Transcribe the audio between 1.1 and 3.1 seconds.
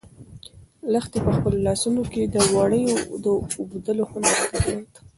په خپلو لاسو کې د وړیو